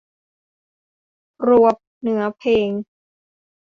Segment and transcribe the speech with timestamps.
[1.41, 1.65] ครัว
[2.01, 2.69] เนื้อเพลง